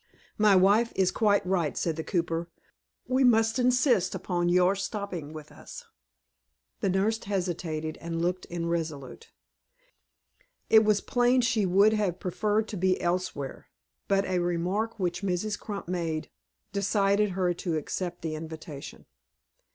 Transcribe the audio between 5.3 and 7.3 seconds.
with us." The nurse